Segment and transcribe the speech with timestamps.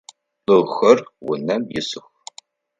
[0.53, 0.97] Лӏыхэр
[1.29, 2.05] унэм исых.